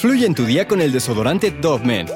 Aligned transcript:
Fluye 0.00 0.24
en 0.24 0.34
tu 0.34 0.46
día 0.46 0.66
con 0.66 0.80
el 0.80 0.92
desodorante 0.92 1.50
Dove 1.50 1.84
Men, 1.84 2.06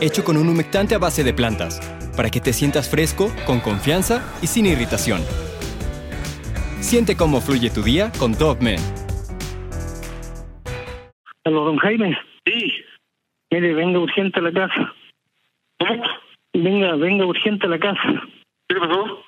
hecho 0.00 0.24
con 0.24 0.36
un 0.36 0.48
humectante 0.48 0.96
a 0.96 0.98
base 0.98 1.22
de 1.22 1.32
plantas, 1.32 1.78
para 2.16 2.28
que 2.28 2.40
te 2.40 2.52
sientas 2.52 2.90
fresco, 2.90 3.30
con 3.46 3.60
confianza 3.60 4.28
y 4.42 4.48
sin 4.48 4.66
irritación. 4.66 5.20
Siente 6.80 7.16
cómo 7.16 7.40
fluye 7.40 7.70
tu 7.70 7.80
día 7.80 8.10
con 8.18 8.32
Dove 8.32 8.60
Men. 8.60 8.80
Don 11.44 11.76
Jaime. 11.76 12.18
Sí. 12.44 12.72
Mire, 13.52 13.72
venga 13.72 14.00
urgente 14.00 14.40
a 14.40 14.42
la 14.42 14.52
casa. 14.52 14.92
¿Cómo? 15.78 16.02
Venga, 16.54 16.96
venga 16.96 17.24
urgente 17.24 17.66
a 17.66 17.70
la 17.70 17.78
casa. 17.78 18.20
¿Qué 18.68 18.74
pasó? 18.74 19.24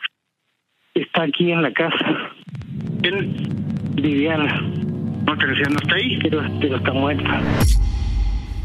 Está 0.95 1.23
aquí 1.23 1.53
en 1.53 1.63
la 1.63 1.73
casa. 1.73 2.33
¿Quién? 3.03 3.37
Viviana, 3.95 4.84
¿No 5.45 5.53
te 5.53 5.59
decía 5.59 5.75
no 5.75 5.79
está 5.79 5.95
ahí? 5.97 6.19
pero, 6.23 6.43
pero 6.59 6.77
está 6.77 6.93
muerta. 6.95 7.43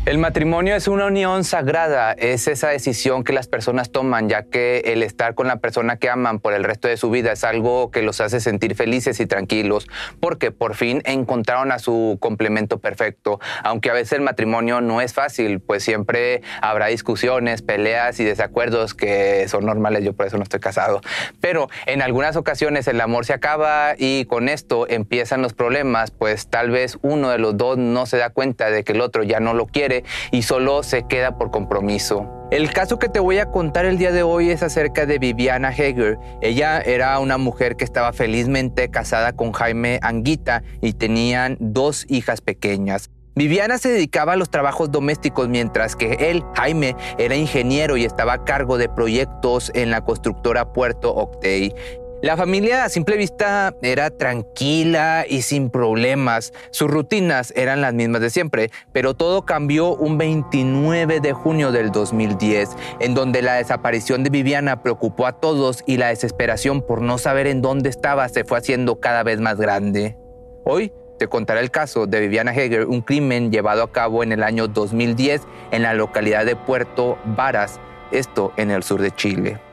El 0.05 0.17
matrimonio 0.17 0.75
es 0.75 0.87
una 0.87 1.07
unión 1.07 1.43
sagrada, 1.43 2.13
es 2.13 2.47
esa 2.47 2.69
decisión 2.69 3.25
que 3.25 3.33
las 3.33 3.47
personas 3.47 3.91
toman, 3.91 4.29
ya 4.29 4.43
que 4.43 4.79
el 4.85 5.03
estar 5.03 5.35
con 5.35 5.45
la 5.47 5.57
persona 5.57 5.97
que 5.97 6.09
aman 6.09 6.39
por 6.39 6.53
el 6.53 6.63
resto 6.63 6.87
de 6.87 6.95
su 6.95 7.09
vida 7.09 7.33
es 7.33 7.43
algo 7.43 7.91
que 7.91 8.01
los 8.01 8.21
hace 8.21 8.39
sentir 8.39 8.75
felices 8.75 9.19
y 9.19 9.25
tranquilos, 9.25 9.87
porque 10.21 10.51
por 10.51 10.75
fin 10.75 11.01
encontraron 11.03 11.73
a 11.73 11.79
su 11.79 12.17
complemento 12.21 12.79
perfecto. 12.79 13.41
Aunque 13.61 13.89
a 13.89 13.93
veces 13.93 14.13
el 14.13 14.21
matrimonio 14.21 14.79
no 14.79 15.01
es 15.01 15.13
fácil, 15.13 15.59
pues 15.59 15.83
siempre 15.83 16.43
habrá 16.61 16.87
discusiones, 16.87 17.61
peleas 17.61 18.21
y 18.21 18.23
desacuerdos 18.23 18.93
que 18.93 19.49
son 19.49 19.65
normales, 19.65 20.05
yo 20.05 20.13
por 20.13 20.27
eso 20.27 20.37
no 20.37 20.43
estoy 20.43 20.61
casado. 20.61 21.01
Pero 21.41 21.69
en 21.87 22.01
algunas 22.01 22.37
ocasiones 22.37 22.87
el 22.87 23.01
amor 23.01 23.25
se 23.25 23.33
acaba 23.33 23.95
y 23.97 24.23
con 24.25 24.47
esto 24.47 24.87
empiezan 24.89 25.41
los 25.41 25.53
problemas, 25.53 26.09
pues 26.09 26.47
tal 26.47 26.71
vez 26.71 26.97
uno 27.01 27.29
de 27.29 27.37
los 27.37 27.57
dos 27.57 27.77
no 27.77 28.05
se 28.05 28.15
da 28.15 28.29
cuenta 28.29 28.71
de 28.71 28.85
que 28.85 28.93
el 28.93 29.01
otro 29.01 29.23
ya 29.23 29.41
no 29.41 29.53
lo 29.53 29.67
quiere 29.67 29.88
y 30.31 30.43
solo 30.43 30.83
se 30.83 31.03
queda 31.03 31.37
por 31.37 31.51
compromiso. 31.51 32.27
El 32.51 32.71
caso 32.73 32.97
que 32.97 33.09
te 33.09 33.19
voy 33.19 33.37
a 33.37 33.51
contar 33.51 33.85
el 33.85 33.99
día 33.99 34.11
de 34.11 34.23
hoy 34.23 34.49
es 34.49 34.63
acerca 34.63 35.05
de 35.05 35.19
Viviana 35.19 35.67
Hager. 35.67 36.17
Ella 36.41 36.81
era 36.81 37.19
una 37.19 37.37
mujer 37.37 37.75
que 37.75 37.83
estaba 37.83 38.11
felizmente 38.11 38.89
casada 38.89 39.33
con 39.33 39.51
Jaime 39.51 39.99
Anguita 40.01 40.63
y 40.81 40.93
tenían 40.93 41.57
dos 41.59 42.05
hijas 42.09 42.41
pequeñas. 42.41 43.11
Viviana 43.35 43.77
se 43.77 43.89
dedicaba 43.89 44.33
a 44.33 44.35
los 44.35 44.49
trabajos 44.49 44.91
domésticos 44.91 45.47
mientras 45.47 45.95
que 45.95 46.13
él, 46.31 46.43
Jaime, 46.55 46.95
era 47.17 47.35
ingeniero 47.35 47.95
y 47.95 48.03
estaba 48.03 48.33
a 48.33 48.43
cargo 48.43 48.77
de 48.77 48.89
proyectos 48.89 49.71
en 49.75 49.91
la 49.91 50.03
constructora 50.03 50.73
Puerto 50.73 51.15
Octay. 51.15 51.73
La 52.21 52.35
familia 52.35 52.83
a 52.83 52.89
simple 52.89 53.15
vista 53.15 53.73
era 53.81 54.09
tranquila 54.09 55.23
y 55.25 55.41
sin 55.41 55.69
problemas. 55.69 56.51
Sus 56.69 56.91
rutinas 56.91 57.53
eran 57.55 57.79
las 57.79 57.93
mismas 57.93 58.19
de 58.19 58.29
siempre, 58.29 58.71
pero 58.91 59.13
todo 59.13 59.45
cambió 59.45 59.95
un 59.95 60.17
29 60.17 61.21
de 61.21 61.31
junio 61.31 61.71
del 61.71 61.93
2010, 61.93 62.71
en 62.99 63.13
donde 63.13 63.41
la 63.41 63.53
desaparición 63.53 64.25
de 64.25 64.31
Viviana 64.31 64.83
preocupó 64.83 65.27
a 65.27 65.39
todos 65.39 65.81
y 65.85 65.95
la 65.95 66.09
desesperación 66.09 66.81
por 66.81 67.01
no 67.01 67.17
saber 67.19 67.47
en 67.47 67.61
dónde 67.61 67.87
estaba 67.87 68.27
se 68.27 68.43
fue 68.43 68.57
haciendo 68.57 68.99
cada 68.99 69.23
vez 69.23 69.39
más 69.39 69.55
grande. 69.55 70.17
Hoy 70.65 70.91
te 71.19 71.27
contaré 71.27 71.61
el 71.61 71.71
caso 71.71 72.05
de 72.05 72.19
Viviana 72.19 72.53
Heger, 72.53 72.85
un 72.87 72.99
crimen 72.99 73.49
llevado 73.49 73.81
a 73.81 73.93
cabo 73.93 74.23
en 74.23 74.33
el 74.33 74.43
año 74.43 74.67
2010 74.67 75.43
en 75.71 75.83
la 75.83 75.93
localidad 75.93 76.45
de 76.45 76.57
Puerto 76.57 77.17
Varas, 77.23 77.79
esto 78.11 78.51
en 78.57 78.71
el 78.71 78.83
sur 78.83 79.01
de 79.01 79.11
Chile. 79.11 79.68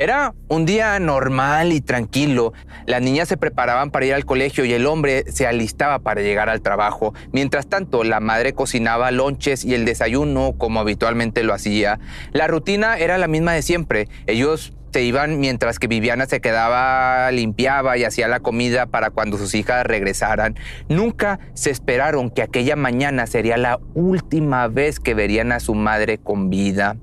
Era 0.00 0.32
un 0.48 0.64
día 0.64 0.98
normal 0.98 1.74
y 1.74 1.82
tranquilo. 1.82 2.54
Las 2.86 3.02
niñas 3.02 3.28
se 3.28 3.36
preparaban 3.36 3.90
para 3.90 4.06
ir 4.06 4.14
al 4.14 4.24
colegio 4.24 4.64
y 4.64 4.72
el 4.72 4.86
hombre 4.86 5.30
se 5.30 5.46
alistaba 5.46 5.98
para 5.98 6.22
llegar 6.22 6.48
al 6.48 6.62
trabajo. 6.62 7.12
Mientras 7.32 7.66
tanto, 7.66 8.02
la 8.02 8.18
madre 8.18 8.54
cocinaba 8.54 9.10
lonches 9.10 9.62
y 9.62 9.74
el 9.74 9.84
desayuno 9.84 10.54
como 10.56 10.80
habitualmente 10.80 11.42
lo 11.42 11.52
hacía. 11.52 12.00
La 12.32 12.46
rutina 12.46 12.96
era 12.96 13.18
la 13.18 13.28
misma 13.28 13.52
de 13.52 13.60
siempre. 13.60 14.08
Ellos 14.26 14.72
se 14.90 15.02
iban 15.02 15.38
mientras 15.38 15.78
que 15.78 15.86
Viviana 15.86 16.24
se 16.24 16.40
quedaba, 16.40 17.30
limpiaba 17.30 17.98
y 17.98 18.04
hacía 18.04 18.26
la 18.26 18.40
comida 18.40 18.86
para 18.86 19.10
cuando 19.10 19.36
sus 19.36 19.54
hijas 19.54 19.84
regresaran. 19.84 20.56
Nunca 20.88 21.40
se 21.52 21.68
esperaron 21.68 22.30
que 22.30 22.40
aquella 22.40 22.74
mañana 22.74 23.26
sería 23.26 23.58
la 23.58 23.78
última 23.92 24.66
vez 24.68 24.98
que 24.98 25.12
verían 25.12 25.52
a 25.52 25.60
su 25.60 25.74
madre 25.74 26.16
con 26.16 26.48
vida. 26.48 26.96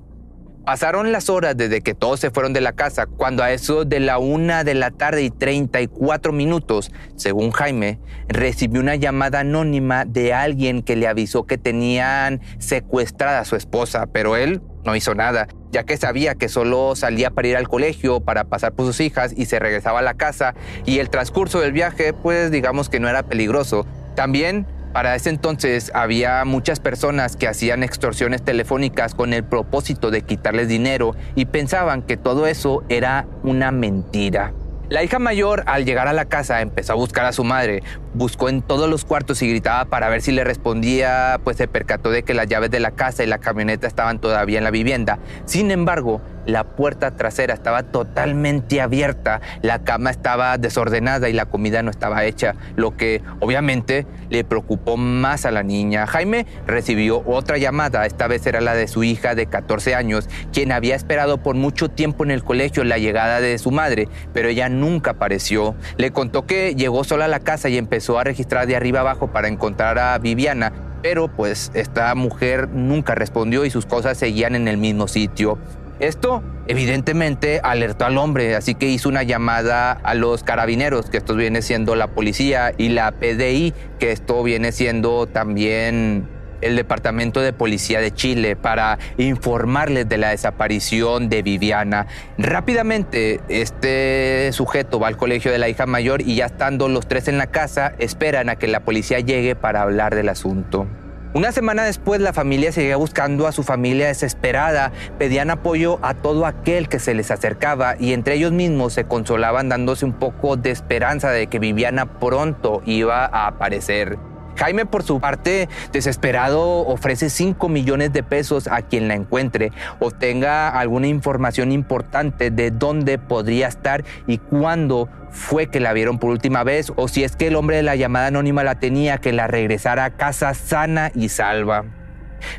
Pasaron 0.68 1.12
las 1.12 1.30
horas 1.30 1.56
desde 1.56 1.80
que 1.80 1.94
todos 1.94 2.20
se 2.20 2.30
fueron 2.30 2.52
de 2.52 2.60
la 2.60 2.72
casa, 2.72 3.06
cuando 3.06 3.42
a 3.42 3.52
eso 3.52 3.86
de 3.86 4.00
la 4.00 4.18
una 4.18 4.64
de 4.64 4.74
la 4.74 4.90
tarde 4.90 5.22
y 5.22 5.30
34 5.30 6.30
minutos, 6.30 6.92
según 7.16 7.52
Jaime, 7.52 7.98
recibió 8.28 8.82
una 8.82 8.94
llamada 8.94 9.40
anónima 9.40 10.04
de 10.04 10.34
alguien 10.34 10.82
que 10.82 10.94
le 10.94 11.08
avisó 11.08 11.44
que 11.44 11.56
tenían 11.56 12.42
secuestrada 12.58 13.40
a 13.40 13.44
su 13.46 13.56
esposa, 13.56 14.08
pero 14.12 14.36
él 14.36 14.60
no 14.84 14.94
hizo 14.94 15.14
nada, 15.14 15.48
ya 15.72 15.84
que 15.84 15.96
sabía 15.96 16.34
que 16.34 16.50
solo 16.50 16.94
salía 16.96 17.30
para 17.30 17.48
ir 17.48 17.56
al 17.56 17.66
colegio, 17.66 18.20
para 18.20 18.44
pasar 18.44 18.72
por 18.72 18.84
sus 18.84 19.00
hijas 19.00 19.32
y 19.34 19.46
se 19.46 19.58
regresaba 19.58 20.00
a 20.00 20.02
la 20.02 20.18
casa, 20.18 20.54
y 20.84 20.98
el 20.98 21.08
transcurso 21.08 21.60
del 21.60 21.72
viaje, 21.72 22.12
pues 22.12 22.50
digamos 22.50 22.90
que 22.90 23.00
no 23.00 23.08
era 23.08 23.22
peligroso. 23.22 23.86
También 24.16 24.66
para 24.92 25.14
ese 25.14 25.30
entonces 25.30 25.90
había 25.94 26.44
muchas 26.44 26.80
personas 26.80 27.36
que 27.36 27.48
hacían 27.48 27.82
extorsiones 27.82 28.42
telefónicas 28.42 29.14
con 29.14 29.32
el 29.32 29.44
propósito 29.44 30.10
de 30.10 30.22
quitarles 30.22 30.68
dinero 30.68 31.14
y 31.34 31.46
pensaban 31.46 32.02
que 32.02 32.16
todo 32.16 32.46
eso 32.46 32.82
era 32.88 33.26
una 33.42 33.70
mentira. 33.70 34.52
La 34.88 35.04
hija 35.04 35.18
mayor, 35.18 35.64
al 35.66 35.84
llegar 35.84 36.08
a 36.08 36.14
la 36.14 36.24
casa, 36.24 36.62
empezó 36.62 36.94
a 36.94 36.96
buscar 36.96 37.26
a 37.26 37.32
su 37.32 37.44
madre. 37.44 37.82
Buscó 38.18 38.48
en 38.48 38.62
todos 38.62 38.90
los 38.90 39.04
cuartos 39.04 39.42
y 39.42 39.48
gritaba 39.48 39.84
para 39.84 40.08
ver 40.08 40.22
si 40.22 40.32
le 40.32 40.42
respondía, 40.42 41.38
pues 41.44 41.56
se 41.56 41.68
percató 41.68 42.10
de 42.10 42.24
que 42.24 42.34
las 42.34 42.48
llaves 42.48 42.68
de 42.68 42.80
la 42.80 42.90
casa 42.90 43.22
y 43.22 43.28
la 43.28 43.38
camioneta 43.38 43.86
estaban 43.86 44.18
todavía 44.18 44.58
en 44.58 44.64
la 44.64 44.72
vivienda. 44.72 45.20
Sin 45.44 45.70
embargo, 45.70 46.20
la 46.48 46.64
puerta 46.64 47.14
trasera 47.14 47.54
estaba 47.54 47.82
totalmente 47.84 48.80
abierta, 48.80 49.40
la 49.62 49.84
cama 49.84 50.10
estaba 50.10 50.56
desordenada 50.56 51.28
y 51.28 51.34
la 51.34 51.44
comida 51.44 51.82
no 51.82 51.90
estaba 51.90 52.24
hecha, 52.24 52.54
lo 52.74 52.96
que 52.96 53.22
obviamente 53.38 54.06
le 54.30 54.44
preocupó 54.44 54.96
más 54.96 55.44
a 55.44 55.50
la 55.50 55.62
niña. 55.62 56.06
Jaime 56.06 56.46
recibió 56.66 57.22
otra 57.26 57.58
llamada, 57.58 58.06
esta 58.06 58.26
vez 58.28 58.46
era 58.46 58.62
la 58.62 58.74
de 58.74 58.88
su 58.88 59.04
hija 59.04 59.34
de 59.34 59.46
14 59.46 59.94
años, 59.94 60.28
quien 60.50 60.72
había 60.72 60.96
esperado 60.96 61.36
por 61.36 61.54
mucho 61.54 61.90
tiempo 61.90 62.24
en 62.24 62.30
el 62.30 62.42
colegio 62.42 62.82
la 62.82 62.96
llegada 62.96 63.40
de 63.40 63.58
su 63.58 63.70
madre, 63.70 64.08
pero 64.32 64.48
ella 64.48 64.70
nunca 64.70 65.12
apareció. 65.12 65.76
Le 65.98 66.12
contó 66.12 66.46
que 66.46 66.74
llegó 66.74 67.04
sola 67.04 67.26
a 67.26 67.28
la 67.28 67.40
casa 67.40 67.68
y 67.68 67.76
empezó 67.76 68.07
a 68.16 68.22
registrar 68.22 68.68
de 68.68 68.76
arriba 68.76 69.00
abajo 69.00 69.32
para 69.32 69.48
encontrar 69.48 69.98
a 69.98 70.16
Viviana, 70.18 70.72
pero 71.02 71.26
pues 71.26 71.72
esta 71.74 72.14
mujer 72.14 72.68
nunca 72.68 73.16
respondió 73.16 73.64
y 73.64 73.70
sus 73.70 73.86
cosas 73.86 74.16
seguían 74.16 74.54
en 74.54 74.68
el 74.68 74.78
mismo 74.78 75.08
sitio. 75.08 75.58
Esto 76.00 76.44
evidentemente 76.68 77.60
alertó 77.62 78.04
al 78.04 78.18
hombre, 78.18 78.54
así 78.54 78.76
que 78.76 78.86
hizo 78.86 79.08
una 79.08 79.24
llamada 79.24 79.90
a 79.90 80.14
los 80.14 80.44
carabineros, 80.44 81.10
que 81.10 81.16
esto 81.16 81.34
viene 81.34 81.60
siendo 81.60 81.96
la 81.96 82.06
policía, 82.06 82.72
y 82.78 82.90
la 82.90 83.10
PDI, 83.10 83.74
que 83.98 84.12
esto 84.12 84.44
viene 84.44 84.70
siendo 84.70 85.26
también 85.26 86.28
el 86.60 86.76
Departamento 86.76 87.40
de 87.40 87.52
Policía 87.52 88.00
de 88.00 88.12
Chile 88.12 88.56
para 88.56 88.98
informarles 89.16 90.08
de 90.08 90.18
la 90.18 90.30
desaparición 90.30 91.28
de 91.28 91.42
Viviana. 91.42 92.06
Rápidamente, 92.38 93.40
este 93.48 94.50
sujeto 94.52 95.00
va 95.00 95.08
al 95.08 95.16
colegio 95.16 95.52
de 95.52 95.58
la 95.58 95.68
hija 95.68 95.86
mayor 95.86 96.22
y 96.22 96.36
ya 96.36 96.46
estando 96.46 96.88
los 96.88 97.06
tres 97.06 97.28
en 97.28 97.38
la 97.38 97.48
casa, 97.48 97.94
esperan 97.98 98.48
a 98.48 98.56
que 98.56 98.66
la 98.66 98.80
policía 98.80 99.20
llegue 99.20 99.54
para 99.54 99.82
hablar 99.82 100.14
del 100.14 100.28
asunto. 100.28 100.86
Una 101.34 101.52
semana 101.52 101.84
después 101.84 102.22
la 102.22 102.32
familia 102.32 102.72
seguía 102.72 102.96
buscando 102.96 103.46
a 103.46 103.52
su 103.52 103.62
familia 103.62 104.06
desesperada, 104.06 104.92
pedían 105.18 105.50
apoyo 105.50 105.98
a 106.00 106.14
todo 106.14 106.46
aquel 106.46 106.88
que 106.88 106.98
se 106.98 107.12
les 107.12 107.30
acercaba 107.30 107.96
y 108.00 108.14
entre 108.14 108.34
ellos 108.34 108.50
mismos 108.50 108.94
se 108.94 109.04
consolaban 109.04 109.68
dándose 109.68 110.06
un 110.06 110.14
poco 110.14 110.56
de 110.56 110.70
esperanza 110.70 111.30
de 111.30 111.46
que 111.48 111.58
Viviana 111.58 112.18
pronto 112.18 112.80
iba 112.86 113.26
a 113.26 113.46
aparecer. 113.46 114.18
Jaime, 114.58 114.86
por 114.86 115.04
su 115.04 115.20
parte, 115.20 115.68
desesperado, 115.92 116.80
ofrece 116.80 117.30
5 117.30 117.68
millones 117.68 118.12
de 118.12 118.24
pesos 118.24 118.66
a 118.66 118.82
quien 118.82 119.06
la 119.06 119.14
encuentre, 119.14 119.70
obtenga 120.00 120.68
alguna 120.68 121.06
información 121.06 121.70
importante 121.70 122.50
de 122.50 122.72
dónde 122.72 123.18
podría 123.18 123.68
estar 123.68 124.04
y 124.26 124.38
cuándo 124.38 125.08
fue 125.30 125.68
que 125.68 125.78
la 125.78 125.92
vieron 125.92 126.18
por 126.18 126.30
última 126.30 126.64
vez, 126.64 126.92
o 126.96 127.06
si 127.06 127.22
es 127.22 127.36
que 127.36 127.46
el 127.46 127.54
hombre 127.54 127.76
de 127.76 127.84
la 127.84 127.94
llamada 127.94 128.26
anónima 128.26 128.64
la 128.64 128.80
tenía, 128.80 129.18
que 129.18 129.32
la 129.32 129.46
regresara 129.46 130.04
a 130.04 130.10
casa 130.10 130.52
sana 130.54 131.12
y 131.14 131.28
salva. 131.28 131.84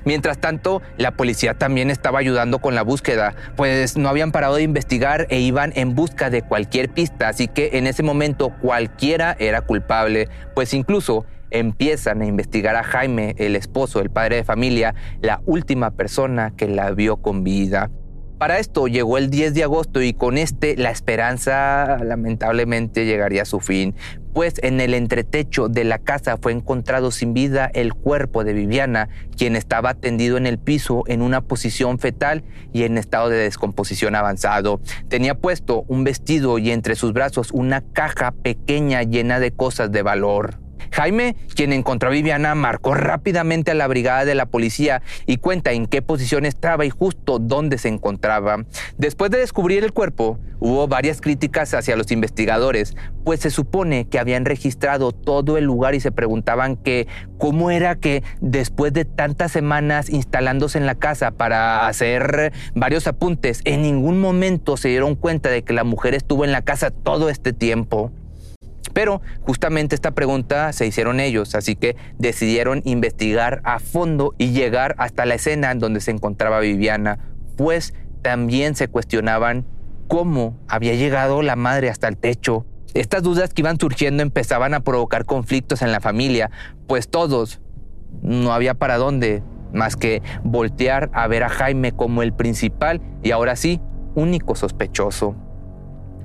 Mientras 0.06 0.38
tanto, 0.38 0.82
la 0.98 1.12
policía 1.12 1.54
también 1.54 1.90
estaba 1.90 2.20
ayudando 2.20 2.60
con 2.60 2.76
la 2.76 2.82
búsqueda, 2.82 3.36
pues 3.58 3.98
no 3.98 4.08
habían 4.08 4.32
parado 4.32 4.56
de 4.56 4.64
investigar 4.64 5.28
e 5.30 5.40
iban 5.40 5.74
en 5.76 5.96
busca 5.96 6.30
de 6.30 6.44
cualquier 6.44 6.90
pista, 6.90 7.28
así 7.28 7.50
que 7.50 7.72
en 7.74 7.88
ese 7.88 8.04
momento 8.04 8.52
cualquiera 8.62 9.36
era 9.40 9.62
culpable, 9.62 10.30
pues 10.54 10.74
incluso 10.74 11.26
empiezan 11.52 12.22
a 12.22 12.26
investigar 12.26 12.76
a 12.76 12.84
Jaime, 12.84 13.36
el 13.38 13.56
esposo, 13.56 14.02
el 14.02 14.10
padre 14.10 14.38
de 14.38 14.44
familia, 14.44 14.96
la 15.22 15.42
última 15.46 15.92
persona 15.92 16.54
que 16.56 16.68
la 16.68 16.92
vio 16.92 17.18
con 17.18 17.44
vida. 17.44 17.90
Para 18.40 18.58
esto 18.58 18.88
llegó 18.88 19.18
el 19.18 19.30
10 19.30 19.54
de 19.54 19.66
agosto 19.66 20.02
y 20.02 20.14
con 20.14 20.38
este 20.38 20.78
la 20.78 20.92
esperanza 20.92 21.98
lamentablemente 22.02 23.06
llegaría 23.06 23.42
a 23.42 23.46
su 23.46 23.60
fin, 23.60 23.96
pues 24.34 24.54
en 24.64 24.80
el 24.80 24.94
entretecho 24.94 25.68
de 25.68 25.84
la 25.84 26.00
casa 26.00 26.38
fue 26.42 26.54
encontrado 26.54 27.12
sin 27.12 27.34
vida 27.34 27.70
el 27.74 27.94
cuerpo 27.94 28.46
de 28.46 28.54
Viviana, 28.54 29.10
quien 29.36 29.58
estaba 29.58 29.94
tendido 29.94 30.38
en 30.38 30.48
el 30.48 30.58
piso 30.58 31.04
en 31.08 31.22
una 31.22 31.42
posición 31.42 32.00
fetal 32.00 32.46
y 32.72 32.84
en 32.84 32.98
estado 32.98 33.28
de 33.28 33.36
descomposición 33.36 34.16
avanzado. 34.16 34.80
Tenía 35.10 35.36
puesto 35.36 35.84
un 35.90 36.06
vestido 36.06 36.60
y 36.60 36.72
entre 36.72 36.96
sus 36.96 37.12
brazos 37.12 37.50
una 37.52 37.82
caja 37.82 38.32
pequeña 38.32 39.04
llena 39.04 39.42
de 39.42 39.52
cosas 39.52 39.92
de 39.92 40.02
valor. 40.02 40.69
Jaime, 40.92 41.36
quien 41.56 41.74
encontró 41.74 42.10
a 42.10 42.12
Viviana, 42.12 42.56
marcó 42.56 42.94
rápidamente 42.94 43.72
a 43.72 43.76
la 43.76 43.88
brigada 43.88 44.26
de 44.26 44.36
la 44.36 44.46
policía 44.48 45.02
y 45.26 45.38
cuenta 45.38 45.72
en 45.72 45.86
qué 45.86 46.02
posición 46.02 46.46
estaba 46.46 46.86
y 46.86 46.90
justo 46.90 47.40
dónde 47.40 47.78
se 47.78 47.90
encontraba. 47.90 48.66
Después 48.98 49.32
de 49.32 49.40
descubrir 49.40 49.84
el 49.84 49.94
cuerpo, 49.94 50.40
hubo 50.60 50.88
varias 50.88 51.22
críticas 51.22 51.74
hacia 51.74 51.96
los 51.96 52.12
investigadores, 52.12 52.96
pues 53.24 53.40
se 53.40 53.50
supone 53.50 54.08
que 54.08 54.20
habían 54.20 54.46
registrado 54.46 55.12
todo 55.12 55.58
el 55.58 55.66
lugar 55.66 55.96
y 55.96 56.00
se 56.00 56.12
preguntaban 56.12 56.76
que 56.76 57.08
cómo 57.38 57.72
era 57.72 57.96
que 57.96 58.24
después 58.42 58.94
de 58.94 59.06
tantas 59.06 59.52
semanas 59.52 60.10
instalándose 60.10 60.78
en 60.78 60.86
la 60.86 60.96
casa 60.96 61.32
para 61.32 61.88
hacer 61.88 62.52
varios 62.76 63.08
apuntes, 63.08 63.62
en 63.66 63.82
ningún 63.82 64.20
momento 64.20 64.78
se 64.78 64.90
dieron 64.90 65.16
cuenta 65.16 65.50
de 65.50 65.64
que 65.64 65.74
la 65.74 65.84
mujer 65.84 66.14
estuvo 66.16 66.46
en 66.46 66.52
la 66.52 66.62
casa 66.62 66.92
todo 66.92 67.30
este 67.30 67.54
tiempo. 67.54 68.12
Pero 68.94 69.22
justamente 69.42 69.96
esta 69.96 70.12
pregunta 70.12 70.74
se 70.74 70.88
hicieron 70.88 71.20
ellos, 71.20 71.56
así 71.56 71.76
que 71.76 71.96
decidieron 72.18 72.82
investigar 72.86 73.62
a 73.64 73.80
fondo 73.80 74.34
y 74.38 74.52
llegar 74.52 74.96
hasta 74.98 75.26
la 75.26 75.36
escena 75.36 75.72
en 75.72 75.80
donde 75.80 76.02
se 76.02 76.12
encontraba 76.12 76.60
Viviana, 76.60 77.20
pues 77.56 77.94
también 78.22 78.76
se 78.76 78.88
cuestionaban 78.88 79.66
cómo 80.08 80.58
había 80.68 80.96
llegado 80.96 81.42
la 81.42 81.56
madre 81.56 81.90
hasta 81.90 82.08
el 82.08 82.18
techo. 82.18 82.66
Estas 82.94 83.22
dudas 83.22 83.54
que 83.54 83.62
iban 83.62 83.80
surgiendo 83.80 84.24
empezaban 84.24 84.74
a 84.74 84.80
provocar 84.80 85.26
conflictos 85.26 85.82
en 85.82 85.92
la 85.92 86.00
familia, 86.00 86.50
pues 86.88 87.10
todos, 87.10 87.62
no 88.22 88.52
había 88.52 88.74
para 88.74 88.98
dónde 88.98 89.44
más 89.72 89.96
que 89.96 90.24
voltear 90.44 91.12
a 91.14 91.28
ver 91.28 91.44
a 91.44 91.50
Jaime 91.50 91.92
como 91.92 92.24
el 92.24 92.34
principal 92.34 93.02
y 93.22 93.32
ahora 93.32 93.56
sí, 93.56 93.80
único 94.16 94.56
sospechoso. 94.56 95.36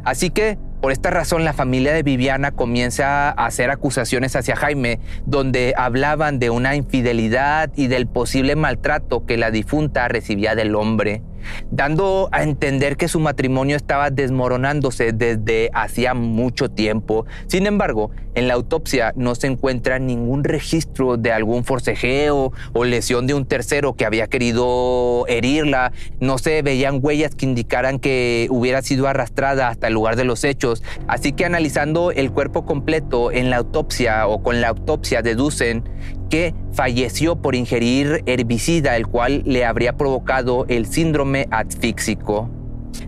Así 0.04 0.30
que 0.30 0.58
por 0.84 0.92
esta 0.92 1.08
razón, 1.08 1.44
la 1.44 1.54
familia 1.54 1.94
de 1.94 2.02
Viviana 2.02 2.50
comienza 2.50 3.30
a 3.30 3.46
hacer 3.46 3.70
acusaciones 3.70 4.36
hacia 4.36 4.54
Jaime, 4.54 5.00
donde 5.24 5.72
hablaban 5.78 6.38
de 6.38 6.50
una 6.50 6.76
infidelidad 6.76 7.70
y 7.74 7.86
del 7.86 8.06
posible 8.06 8.54
maltrato 8.54 9.24
que 9.24 9.38
la 9.38 9.50
difunta 9.50 10.08
recibía 10.08 10.54
del 10.54 10.74
hombre 10.74 11.22
dando 11.70 12.28
a 12.32 12.42
entender 12.42 12.96
que 12.96 13.08
su 13.08 13.20
matrimonio 13.20 13.76
estaba 13.76 14.10
desmoronándose 14.10 15.12
desde 15.12 15.70
hacía 15.72 16.14
mucho 16.14 16.70
tiempo. 16.70 17.26
Sin 17.46 17.66
embargo, 17.66 18.10
en 18.34 18.48
la 18.48 18.54
autopsia 18.54 19.12
no 19.16 19.34
se 19.34 19.46
encuentra 19.46 19.98
ningún 19.98 20.44
registro 20.44 21.16
de 21.16 21.32
algún 21.32 21.64
forcejeo 21.64 22.52
o 22.72 22.84
lesión 22.84 23.26
de 23.26 23.34
un 23.34 23.46
tercero 23.46 23.94
que 23.94 24.04
había 24.04 24.26
querido 24.26 25.24
herirla. 25.28 25.92
No 26.20 26.38
se 26.38 26.62
veían 26.62 26.98
huellas 27.00 27.34
que 27.34 27.46
indicaran 27.46 27.98
que 27.98 28.48
hubiera 28.50 28.82
sido 28.82 29.06
arrastrada 29.06 29.68
hasta 29.68 29.86
el 29.86 29.94
lugar 29.94 30.16
de 30.16 30.24
los 30.24 30.44
hechos. 30.44 30.82
Así 31.06 31.32
que 31.32 31.44
analizando 31.44 32.10
el 32.10 32.32
cuerpo 32.32 32.64
completo 32.64 33.30
en 33.30 33.50
la 33.50 33.56
autopsia 33.58 34.26
o 34.26 34.42
con 34.42 34.60
la 34.60 34.68
autopsia 34.68 35.22
deducen 35.22 35.84
que 36.30 36.54
falleció 36.72 37.36
por 37.36 37.54
ingerir 37.54 38.22
herbicida, 38.26 38.96
el 38.96 39.06
cual 39.06 39.42
le 39.46 39.64
habría 39.64 39.96
provocado 39.96 40.66
el 40.68 40.86
síndrome 40.86 41.33
asfíxico. 41.50 42.50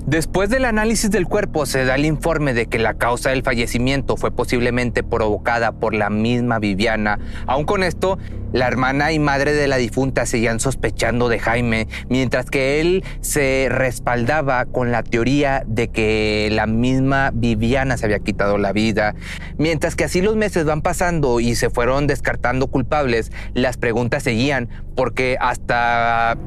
Después 0.07 0.51
del 0.51 0.65
análisis 0.65 1.11
del 1.11 1.27
cuerpo 1.27 1.67
se 1.67 1.85
da 1.85 1.97
el 1.97 2.05
informe 2.05 2.55
de 2.55 2.67
que 2.67 2.79
la 2.79 2.95
causa 2.95 3.31
del 3.31 3.43
fallecimiento 3.43 4.17
fue 4.17 4.31
posiblemente 4.31 5.03
provocada 5.03 5.73
por 5.73 5.95
la 5.95 6.11
misma 6.11 6.59
Viviana. 6.59 7.19
Aún 7.47 7.65
con 7.65 7.83
esto, 7.83 8.19
la 8.53 8.69
hermana 8.69 9.13
y 9.13 9.19
madre 9.19 9.53
de 9.53 9.67
la 9.67 9.77
difunta 9.77 10.25
seguían 10.25 10.61
sospechando 10.61 11.29
de 11.29 11.41
Jaime, 11.41 11.89
mientras 12.09 12.51
que 12.51 12.81
él 12.81 13.05
se 13.21 13.67
respaldaba 13.69 14.65
con 14.67 14.93
la 14.93 15.03
teoría 15.03 15.65
de 15.67 15.89
que 15.89 16.49
la 16.53 16.67
misma 16.67 17.33
Viviana 17.35 17.97
se 17.97 18.07
había 18.07 18.21
quitado 18.21 18.59
la 18.59 18.73
vida. 18.73 19.15
Mientras 19.59 19.97
que 19.97 20.05
así 20.05 20.23
los 20.23 20.37
meses 20.37 20.65
van 20.65 20.83
pasando 20.83 21.41
y 21.41 21.57
se 21.57 21.69
fueron 21.69 22.07
descartando 22.07 22.69
culpables, 22.69 23.33
las 23.55 23.77
preguntas 23.77 24.23
seguían, 24.23 24.69
porque 24.95 25.37
hasta 25.41 26.39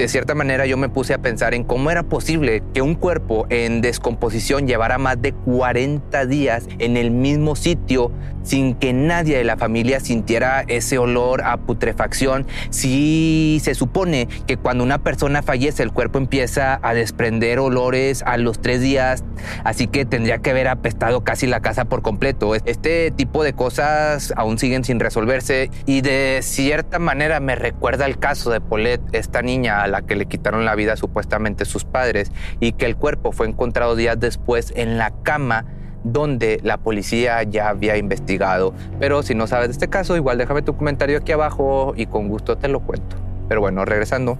de 0.00 0.08
cierta 0.08 0.34
manera 0.34 0.64
yo 0.64 0.78
me 0.78 0.88
puse 0.88 1.12
a 1.12 1.18
pensar 1.18 1.52
en 1.52 1.62
cómo 1.62 1.90
era 1.90 2.02
posible 2.02 2.62
que 2.72 2.80
un 2.80 2.94
cuerpo 2.94 3.46
en 3.50 3.82
descomposición 3.82 4.66
llevara 4.66 4.96
más 4.96 5.20
de 5.20 5.34
40 5.34 6.24
días 6.24 6.66
en 6.78 6.96
el 6.96 7.10
mismo 7.10 7.54
sitio 7.54 8.10
sin 8.42 8.74
que 8.74 8.94
nadie 8.94 9.36
de 9.36 9.44
la 9.44 9.58
familia 9.58 10.00
sintiera 10.00 10.64
ese 10.66 10.96
olor 10.96 11.42
a 11.42 11.58
putrefacción. 11.58 12.46
Si 12.70 13.60
se 13.62 13.74
supone 13.74 14.28
que 14.46 14.56
cuando 14.56 14.84
una 14.84 15.02
persona 15.02 15.42
fallece 15.42 15.82
el 15.82 15.92
cuerpo 15.92 16.18
empieza 16.18 16.80
a 16.82 16.94
desprender 16.94 17.58
olores 17.58 18.22
a 18.24 18.38
los 18.38 18.60
tres 18.60 18.80
días, 18.80 19.24
así 19.64 19.86
que 19.86 20.06
tendría 20.06 20.38
que 20.38 20.50
haber 20.50 20.68
apestado 20.68 21.22
casi 21.24 21.46
la 21.46 21.60
casa 21.60 21.84
por 21.84 22.00
completo. 22.00 22.54
Este 22.54 23.10
tipo 23.10 23.44
de 23.44 23.52
cosas 23.52 24.32
aún 24.36 24.58
siguen 24.58 24.84
sin 24.84 25.00
resolverse 25.00 25.70
y 25.84 26.00
de 26.00 26.40
cierta 26.42 26.98
manera 26.98 27.40
me 27.40 27.54
recuerda 27.54 28.06
el 28.06 28.18
caso 28.18 28.50
de 28.50 28.62
Paulette, 28.62 29.02
esta 29.12 29.42
niña 29.42 29.86
la 29.90 30.02
que 30.02 30.16
le 30.16 30.26
quitaron 30.26 30.64
la 30.64 30.74
vida 30.74 30.96
supuestamente 30.96 31.64
sus 31.64 31.84
padres 31.84 32.32
y 32.60 32.72
que 32.72 32.86
el 32.86 32.96
cuerpo 32.96 33.32
fue 33.32 33.46
encontrado 33.46 33.96
días 33.96 34.18
después 34.18 34.72
en 34.76 34.98
la 34.98 35.10
cama 35.22 35.64
donde 36.04 36.60
la 36.62 36.78
policía 36.78 37.42
ya 37.42 37.68
había 37.68 37.96
investigado. 37.96 38.74
Pero 38.98 39.22
si 39.22 39.34
no 39.34 39.46
sabes 39.46 39.68
de 39.68 39.72
este 39.72 39.88
caso, 39.88 40.16
igual 40.16 40.38
déjame 40.38 40.62
tu 40.62 40.76
comentario 40.76 41.18
aquí 41.18 41.32
abajo 41.32 41.92
y 41.96 42.06
con 42.06 42.28
gusto 42.28 42.56
te 42.56 42.68
lo 42.68 42.80
cuento. 42.80 43.16
Pero 43.48 43.60
bueno, 43.60 43.84
regresando. 43.84 44.38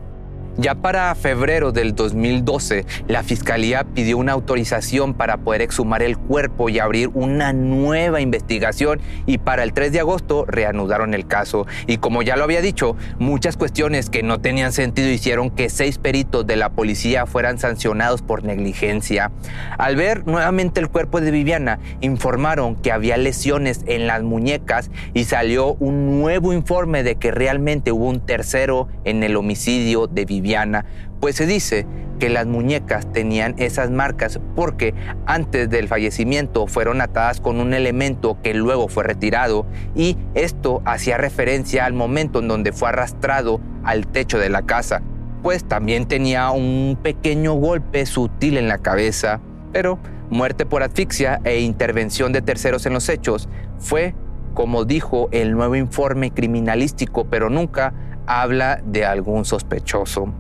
Ya 0.57 0.75
para 0.75 1.15
febrero 1.15 1.71
del 1.71 1.95
2012, 1.95 2.85
la 3.07 3.23
fiscalía 3.23 3.85
pidió 3.85 4.19
una 4.19 4.33
autorización 4.33 5.15
para 5.15 5.39
poder 5.39 5.63
exhumar 5.63 6.03
el 6.03 6.19
cuerpo 6.19 6.69
y 6.69 6.81
abrir 6.81 7.09
una 7.15 7.53
nueva 7.53 8.21
investigación 8.21 9.01
y 9.27 9.39
para 9.39 9.63
el 9.63 9.73
3 9.73 9.93
de 9.93 10.01
agosto 10.01 10.45
reanudaron 10.47 11.15
el 11.15 11.27
caso. 11.27 11.67
Y 11.87 11.99
como 11.99 12.23
ya 12.23 12.37
lo 12.37 12.45
había 12.45 12.61
dicho, 12.61 12.97
muchas 13.19 13.57
cuestiones 13.57 14.11
que 14.11 14.23
no 14.23 14.41
tenían 14.41 14.73
sentido 14.73 15.09
hicieron 15.09 15.51
que 15.51 15.71
seis 15.71 15.99
peritos 15.99 16.47
de 16.47 16.57
la 16.57 16.71
policía 16.71 17.27
fueran 17.27 17.59
sancionados 17.59 18.21
por 18.21 18.43
negligencia. 18.43 19.31
Al 19.79 19.97
ver 19.97 20.27
nuevamente 20.27 20.81
el 20.81 20.89
cuerpo 20.89 21.21
de 21.21 21.31
Viviana, 21.31 21.79
informaron 22.01 22.75
que 22.75 22.93
había 22.93 23.17
lesiones 23.17 23.83
en 23.87 24.09
las 24.09 24.23
muñecas 24.23 24.91
y 25.15 25.25
salió 25.25 25.75
un 25.75 26.21
nuevo 26.21 26.53
informe 26.53 27.03
de 27.03 27.15
que 27.15 27.31
realmente 27.31 27.93
hubo 27.93 28.09
un 28.09 28.21
tercero 28.21 28.89
en 29.05 29.23
el 29.23 29.37
homicidio 29.37 30.09
de 30.09 30.25
Viviana 30.25 30.40
pues 31.21 31.37
se 31.37 31.47
dice 31.47 31.87
que 32.21 32.29
las 32.29 32.47
muñecas 32.47 33.11
tenían 33.13 33.55
esas 33.57 33.91
marcas 33.91 34.39
porque 34.55 34.95
antes 35.27 35.69
del 35.71 35.89
fallecimiento 35.89 36.67
fueron 36.67 37.01
atadas 37.01 37.41
con 37.41 37.59
un 37.59 37.75
elemento 37.75 38.37
que 38.43 38.55
luego 38.55 38.89
fue 38.89 39.05
retirado 39.05 39.67
y 39.97 40.17
esto 40.35 40.83
hacía 40.85 41.17
referencia 41.17 41.87
al 41.87 41.95
momento 41.95 42.39
en 42.41 42.49
donde 42.49 42.73
fue 42.73 42.91
arrastrado 42.91 43.61
al 43.83 44.07
techo 44.07 44.39
de 44.39 44.51
la 44.51 44.63
casa, 44.63 45.03
pues 45.43 45.65
también 45.65 46.07
tenía 46.07 46.51
un 46.51 46.99
pequeño 47.03 47.55
golpe 47.55 48.05
sutil 48.07 48.59
en 48.59 48.69
la 48.69 48.79
cabeza, 48.79 49.41
pero 49.73 49.99
muerte 50.29 50.67
por 50.67 50.83
asfixia 50.83 51.41
e 51.45 51.61
intervención 51.61 52.33
de 52.33 52.43
terceros 52.43 52.87
en 52.87 52.93
los 52.93 53.09
hechos 53.09 53.49
fue, 53.79 54.15
como 54.55 54.85
dijo 54.85 55.29
el 55.33 55.53
nuevo 55.53 55.75
informe 55.75 56.31
criminalístico, 56.31 57.25
pero 57.25 57.49
nunca 57.49 57.95
habla 58.27 58.81
de 58.85 59.05
algún 59.05 59.45
sospechoso. 59.45 60.33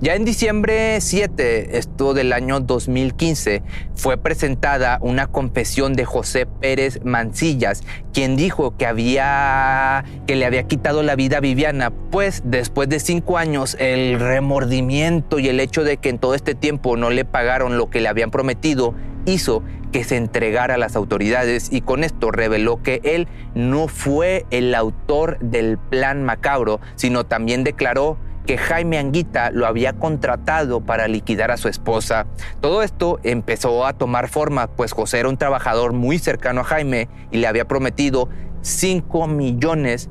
Ya 0.00 0.14
en 0.14 0.24
diciembre 0.24 0.98
7, 1.00 1.76
esto 1.76 2.14
del 2.14 2.32
año 2.32 2.60
2015, 2.60 3.62
fue 3.94 4.16
presentada 4.16 4.98
una 5.02 5.26
confesión 5.26 5.92
de 5.92 6.06
José 6.06 6.46
Pérez 6.46 7.00
Mancillas, 7.04 7.82
quien 8.14 8.34
dijo 8.34 8.76
que 8.78 8.86
había 8.86 10.04
que 10.26 10.36
le 10.36 10.46
había 10.46 10.62
quitado 10.62 11.02
la 11.02 11.16
vida 11.16 11.38
a 11.38 11.40
Viviana, 11.40 11.90
pues 12.10 12.42
después 12.46 12.88
de 12.88 12.98
cinco 12.98 13.36
años 13.36 13.76
el 13.78 14.18
remordimiento 14.18 15.38
y 15.38 15.48
el 15.48 15.60
hecho 15.60 15.84
de 15.84 15.98
que 15.98 16.08
en 16.08 16.18
todo 16.18 16.34
este 16.34 16.54
tiempo 16.54 16.96
no 16.96 17.10
le 17.10 17.26
pagaron 17.26 17.76
lo 17.76 17.90
que 17.90 18.00
le 18.00 18.08
habían 18.08 18.30
prometido 18.30 18.94
hizo 19.26 19.62
que 19.92 20.04
se 20.04 20.16
entregara 20.16 20.74
a 20.74 20.78
las 20.78 20.96
autoridades 20.96 21.68
y 21.72 21.80
con 21.80 22.04
esto 22.04 22.30
reveló 22.30 22.82
que 22.82 23.00
él 23.04 23.28
no 23.54 23.88
fue 23.88 24.46
el 24.50 24.74
autor 24.74 25.38
del 25.40 25.78
plan 25.78 26.24
macabro, 26.24 26.80
sino 26.96 27.24
también 27.24 27.64
declaró 27.64 28.18
que 28.46 28.56
Jaime 28.56 28.98
Anguita 28.98 29.50
lo 29.50 29.66
había 29.66 29.92
contratado 29.92 30.80
para 30.80 31.08
liquidar 31.08 31.50
a 31.50 31.56
su 31.56 31.68
esposa. 31.68 32.26
Todo 32.60 32.82
esto 32.82 33.18
empezó 33.22 33.86
a 33.86 33.92
tomar 33.92 34.28
forma, 34.28 34.68
pues 34.68 34.92
José 34.92 35.20
era 35.20 35.28
un 35.28 35.36
trabajador 35.36 35.92
muy 35.92 36.18
cercano 36.18 36.62
a 36.62 36.64
Jaime 36.64 37.08
y 37.30 37.38
le 37.38 37.46
había 37.46 37.66
prometido 37.68 38.28
5 38.62 39.26
millones, 39.28 40.08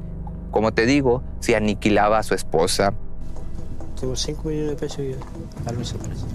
como 0.51 0.73
te 0.73 0.85
digo, 0.85 1.23
si 1.39 1.53
aniquilaba 1.53 2.19
a 2.19 2.23
su 2.23 2.35
esposa. 2.35 2.93
Tengo 3.99 4.15
5 4.15 4.47
millones 4.47 4.69
de 4.69 4.75
pesos 4.75 4.99
y 4.99 5.15
algo 5.67 5.83
se 5.83 5.95
parece. 5.97 6.25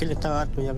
Le 0.00 0.12
estaba 0.12 0.42
harto 0.42 0.62
ya. 0.62 0.74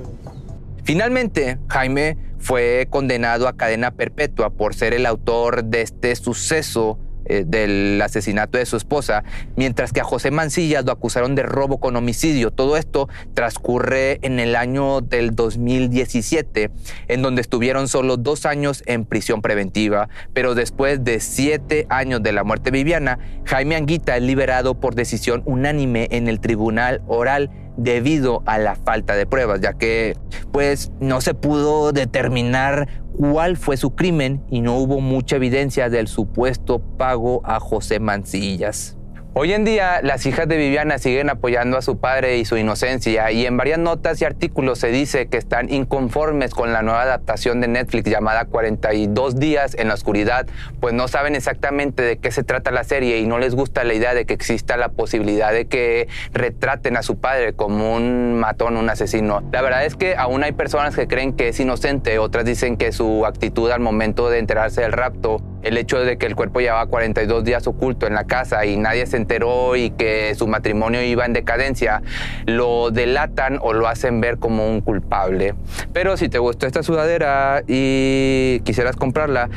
Finalmente, 0.84 1.58
Jaime 1.68 2.16
fue 2.38 2.88
condenado 2.90 3.46
a 3.46 3.56
cadena 3.56 3.92
perpetua 3.92 4.50
por 4.50 4.74
ser 4.74 4.94
el 4.94 5.06
autor 5.06 5.64
de 5.64 5.82
este 5.82 6.14
suceso 6.16 6.98
eh, 7.24 7.44
del 7.46 8.02
asesinato 8.02 8.58
de 8.58 8.66
su 8.66 8.76
esposa, 8.76 9.22
mientras 9.54 9.92
que 9.92 10.00
a 10.00 10.04
José 10.04 10.32
Mancillas 10.32 10.84
lo 10.84 10.90
acusaron 10.90 11.36
de 11.36 11.44
robo 11.44 11.78
con 11.78 11.94
homicidio. 11.94 12.50
Todo 12.50 12.76
esto 12.76 13.08
transcurre 13.32 14.18
en 14.22 14.40
el 14.40 14.56
año 14.56 15.00
del 15.02 15.36
2017, 15.36 16.72
en 17.06 17.22
donde 17.22 17.40
estuvieron 17.40 17.86
solo 17.86 18.16
dos 18.16 18.44
años 18.44 18.82
en 18.86 19.04
prisión 19.04 19.40
preventiva, 19.40 20.08
pero 20.32 20.56
después 20.56 21.04
de 21.04 21.20
siete 21.20 21.86
años 21.90 22.24
de 22.24 22.32
la 22.32 22.42
muerte 22.42 22.72
de 22.72 22.78
Viviana, 22.78 23.20
Jaime 23.44 23.76
Anguita 23.76 24.16
es 24.16 24.22
liberado 24.24 24.80
por 24.80 24.96
decisión 24.96 25.42
unánime 25.46 26.08
en 26.10 26.26
el 26.26 26.40
tribunal 26.40 27.02
oral 27.06 27.50
debido 27.76 28.42
a 28.46 28.58
la 28.58 28.74
falta 28.74 29.14
de 29.14 29.26
pruebas, 29.26 29.60
ya 29.60 29.74
que 29.74 30.16
pues 30.52 30.92
no 31.00 31.20
se 31.20 31.34
pudo 31.34 31.92
determinar 31.92 32.88
cuál 33.16 33.56
fue 33.56 33.76
su 33.76 33.94
crimen 33.94 34.42
y 34.50 34.60
no 34.60 34.76
hubo 34.78 35.00
mucha 35.00 35.36
evidencia 35.36 35.88
del 35.88 36.08
supuesto 36.08 36.80
pago 36.96 37.42
a 37.44 37.60
José 37.60 38.00
Mancillas. 38.00 38.96
Hoy 39.34 39.54
en 39.54 39.64
día 39.64 40.00
las 40.02 40.26
hijas 40.26 40.46
de 40.46 40.58
Viviana 40.58 40.98
siguen 40.98 41.30
apoyando 41.30 41.78
a 41.78 41.82
su 41.82 41.96
padre 41.96 42.36
y 42.36 42.44
su 42.44 42.58
inocencia 42.58 43.32
y 43.32 43.46
en 43.46 43.56
varias 43.56 43.78
notas 43.78 44.20
y 44.20 44.26
artículos 44.26 44.78
se 44.78 44.88
dice 44.88 45.26
que 45.28 45.38
están 45.38 45.72
inconformes 45.72 46.52
con 46.52 46.74
la 46.74 46.82
nueva 46.82 47.00
adaptación 47.00 47.62
de 47.62 47.66
Netflix 47.66 48.10
llamada 48.10 48.44
42 48.44 49.36
días 49.36 49.74
en 49.78 49.88
la 49.88 49.94
oscuridad, 49.94 50.46
pues 50.80 50.92
no 50.92 51.08
saben 51.08 51.34
exactamente 51.34 52.02
de 52.02 52.18
qué 52.18 52.30
se 52.30 52.44
trata 52.44 52.70
la 52.72 52.84
serie 52.84 53.20
y 53.20 53.26
no 53.26 53.38
les 53.38 53.54
gusta 53.54 53.84
la 53.84 53.94
idea 53.94 54.12
de 54.12 54.26
que 54.26 54.34
exista 54.34 54.76
la 54.76 54.90
posibilidad 54.90 55.50
de 55.50 55.64
que 55.64 56.08
retraten 56.34 56.98
a 56.98 57.02
su 57.02 57.18
padre 57.18 57.54
como 57.54 57.94
un 57.94 58.34
matón, 58.34 58.76
un 58.76 58.90
asesino. 58.90 59.42
La 59.50 59.62
verdad 59.62 59.86
es 59.86 59.96
que 59.96 60.14
aún 60.14 60.44
hay 60.44 60.52
personas 60.52 60.94
que 60.94 61.08
creen 61.08 61.32
que 61.32 61.48
es 61.48 61.58
inocente, 61.58 62.18
otras 62.18 62.44
dicen 62.44 62.76
que 62.76 62.92
su 62.92 63.24
actitud 63.24 63.70
al 63.70 63.80
momento 63.80 64.28
de 64.28 64.40
enterarse 64.40 64.82
del 64.82 64.92
rapto 64.92 65.42
el 65.62 65.76
hecho 65.76 66.00
de 66.00 66.18
que 66.18 66.26
el 66.26 66.36
cuerpo 66.36 66.60
llevaba 66.60 66.86
42 66.86 67.44
días 67.44 67.66
oculto 67.66 68.06
en 68.06 68.14
la 68.14 68.24
casa 68.24 68.64
y 68.64 68.76
nadie 68.76 69.06
se 69.06 69.16
enteró 69.16 69.76
y 69.76 69.90
que 69.90 70.34
su 70.34 70.46
matrimonio 70.46 71.02
iba 71.02 71.24
en 71.24 71.32
decadencia, 71.32 72.02
lo 72.46 72.90
delatan 72.90 73.58
o 73.60 73.72
lo 73.72 73.88
hacen 73.88 74.20
ver 74.20 74.38
como 74.38 74.68
un 74.68 74.80
culpable. 74.80 75.54
Pero 75.92 76.16
si 76.16 76.28
te 76.28 76.38
gustó 76.38 76.66
esta 76.66 76.82
sudadera 76.82 77.62
y 77.66 78.60
quisieras 78.60 78.96
comprarla, 78.96 79.48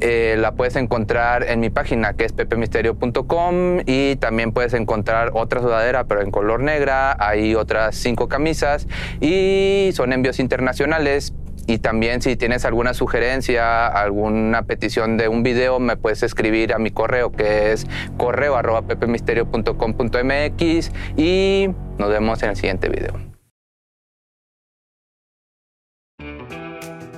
eh, 0.00 0.36
la 0.38 0.52
puedes 0.52 0.76
encontrar 0.76 1.42
en 1.42 1.58
mi 1.58 1.70
página 1.70 2.14
que 2.14 2.24
es 2.24 2.32
pepemisterio.com 2.32 3.80
y 3.84 4.14
también 4.16 4.52
puedes 4.52 4.72
encontrar 4.74 5.32
otra 5.34 5.60
sudadera 5.60 6.04
pero 6.04 6.22
en 6.22 6.30
color 6.30 6.60
negra, 6.60 7.16
hay 7.18 7.56
otras 7.56 7.96
cinco 7.96 8.28
camisas 8.28 8.86
y 9.20 9.90
son 9.94 10.12
envíos 10.12 10.38
internacionales 10.38 11.34
y 11.68 11.78
también 11.78 12.22
si 12.22 12.34
tienes 12.34 12.64
alguna 12.64 12.94
sugerencia, 12.94 13.86
alguna 13.86 14.62
petición 14.62 15.18
de 15.18 15.28
un 15.28 15.42
video, 15.42 15.78
me 15.78 15.98
puedes 15.98 16.22
escribir 16.22 16.72
a 16.72 16.78
mi 16.78 16.90
correo 16.90 17.30
que 17.30 17.72
es 17.72 17.86
correo 18.16 18.56
arroba 18.56 18.80
pepemisterio.com.mx 18.82 20.90
y 21.18 21.68
nos 21.98 22.08
vemos 22.08 22.42
en 22.42 22.50
el 22.50 22.56
siguiente 22.56 22.88
video. 22.88 23.20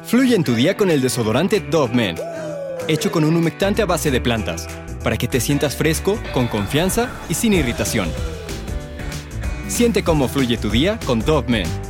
Fluye 0.03 0.35
en 0.35 0.43
tu 0.43 0.57
día 0.57 0.77
con 0.77 0.91
el 0.91 1.01
desodorante 1.01 1.61
Dove 1.61 1.95
Men, 1.95 2.17
hecho 2.89 3.13
con 3.13 3.23
un 3.23 3.37
humectante 3.37 3.83
a 3.83 3.87
base 3.87 4.11
de 4.11 4.21
plantas, 4.21 4.67
para 5.05 5.17
que 5.17 5.29
te 5.29 5.39
sientas 5.39 5.77
fresco, 5.77 6.19
con 6.35 6.49
confianza 6.49 7.09
y 7.29 7.35
sin 7.35 7.53
irritación. 7.53 8.09
Siente 9.69 10.03
cómo 10.03 10.27
fluye 10.27 10.57
tu 10.57 10.71
día 10.71 10.99
con 11.07 11.21
Dove 11.21 11.49
Men. 11.49 11.90